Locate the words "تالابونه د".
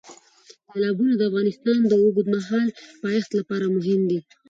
0.69-1.21